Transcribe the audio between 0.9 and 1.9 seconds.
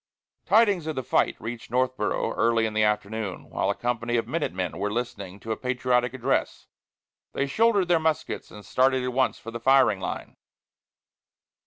the fight reached